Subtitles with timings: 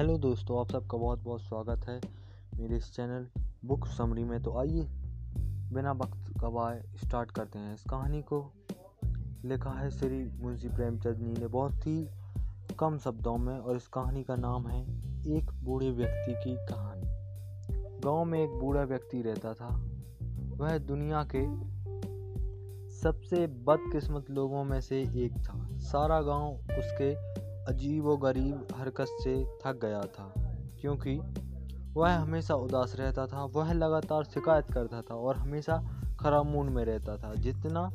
[0.00, 2.00] Hello दोस्तों, आप सबका बहुत बहुत स्वागत है
[2.60, 3.26] मेरे इस चैनल
[3.64, 4.82] बुक समरी में। तो आइए,
[5.72, 8.52] बिना वक्त गवाए स्टार्ट करते हैं। इस कहानी को
[9.44, 12.08] लिखा है श्री मुंशी प्रेमचंद जी ने बहुत ही
[12.78, 14.82] कम शब्दों में और इस कहानी का नाम है
[15.36, 17.06] एक बूढ़े व्यक्ति की कहानी।
[18.00, 19.68] गाँव में एक बूढ़ा व्यक्ति रहता था।
[20.56, 21.44] वह दुनिया के
[22.90, 27.29] सबसे बदकिस्मत लोगों में से एक था। सारा गाँव उसके
[27.70, 30.32] अजीब व गरीब हरकत से थक गया था,
[30.80, 31.16] क्योंकि
[31.94, 35.76] वह हमेशा उदास रहता था, वह लगातार शिकायत करता था और हमेशा
[36.20, 37.90] खराब मूड में रहता था। जितना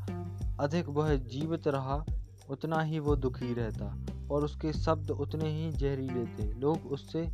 [0.60, 2.04] अधिक वह जीवित रहा,
[2.50, 7.28] उतना ही वो दुखी रहता और उसके शब्द उतने ही जहरीले थे। लोग उससे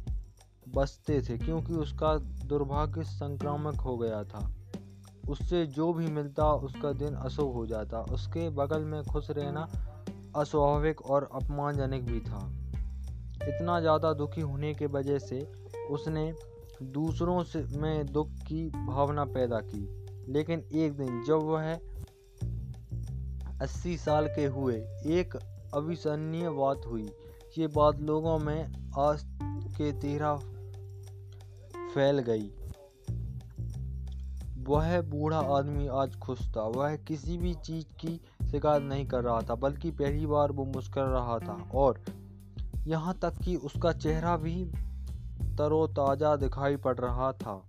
[0.76, 4.54] बचते थे, क्योंकि उसका दुर्भाग्य संक्रामक हो गया था।
[5.30, 9.68] उससे जो भी मिलता, उसका दिन अशुभ हो जाता। उसके बगल में खुश रहना
[10.36, 12.52] अस्वाभाविक और अपमानजनक भी था।
[13.48, 15.52] इतना ज़्यादा दुखी होने के वजह से
[15.90, 16.34] उसने
[16.84, 21.74] दूसरों से में दुख की भावना पैदा की। लेकिन एक दिन जब वह
[23.62, 24.76] अस्सी साल के हुए,
[25.06, 25.38] एक
[25.74, 27.12] अविश्वसनीय बात हुई।
[27.58, 29.24] ये बात लोगों में आज
[29.78, 30.36] के तेरह
[31.96, 32.52] फैल गई।
[34.64, 39.42] वह बूढ़ा आदमी आज खुश था। वह किसी भी चीज़ की शिकायत नहीं कर रहा
[39.42, 42.00] था, बल्कि पहली बार वो मुस्कर रहा था और
[42.88, 44.66] यहाँ तक कि उसका चेहरा भी
[45.58, 47.64] तरोताज़ा दिखाई पड़ रहा था।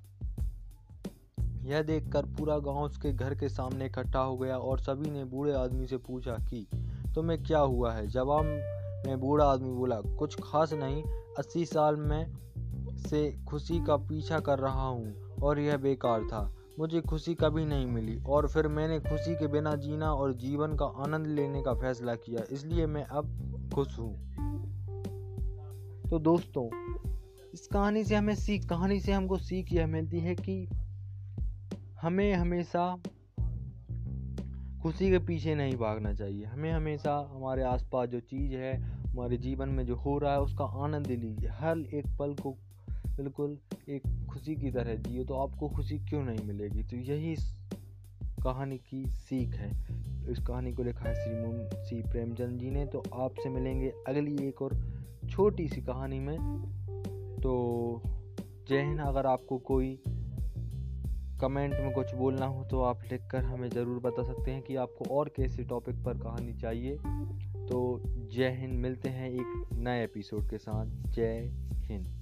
[1.63, 5.53] यह देखकर पूरा गाँव उसके घर के सामने इकट्ठा हो गया और सभी ने बूढ़े
[5.53, 6.67] आदमी से पूछा कि,
[7.15, 8.07] तुम्हें क्या हुआ है?
[8.07, 8.45] जवाब
[9.07, 11.03] में बूढ़ा आदमी बोला, कुछ खास नहीं,
[11.39, 12.33] अस्सी साल में
[12.97, 17.87] से खुशी का पीछा कर रहा हूँ और यह बेकार था। मुझे खुशी कभी नहीं
[17.87, 22.15] मिली और फिर मैंने खुशी के बिना जीना और जीवन का आनंद लेने का फैसला
[22.15, 24.15] किया, इसलिए मैं अब खुश हूँ।
[26.11, 26.69] तो दोस्तों,
[27.55, 30.69] इस कहानी से हमें सीख, कहानी से हमको सीख यह मिलती है कि
[32.03, 32.97] हमें हमेशा
[34.83, 39.69] खुशी के पीछे नहीं भागना चाहिए। हमें हमेशा हमारे आसपास जो चीज़ है, हमारे जीवन
[39.69, 42.57] में जो हो रहा है, उसका आनंद लीजिए। हर एक पल को
[43.17, 43.59] बिल्कुल
[43.89, 46.83] एक खुशी की तरह जियो तो आपको खुशी क्यों नहीं मिलेगी?
[46.83, 47.53] तो यही इस
[48.45, 49.71] कहानी की सीख है।
[50.31, 54.63] इस कहानी को लिखा है श्री मुंशी प्रेमचंद जी ने तो आपसे मिलेंगे अगली एक
[54.63, 54.75] और
[55.31, 56.37] छोटी सी कहानी में।
[57.43, 58.03] तो
[58.69, 59.99] जय हिंद, अगर आपको कोई
[61.41, 64.77] कमेंट में कुछ बोलना हो तो आप लिख कर हमें ज़रूर बता सकते हैं कि
[64.77, 66.97] आपको और कैसे टॉपिक पर कहानी चाहिए।
[67.69, 68.03] तो
[68.33, 71.51] जय हिंद, मिलते हैं एक नए एपिसोड के साथ। जय
[71.85, 72.22] हिंद।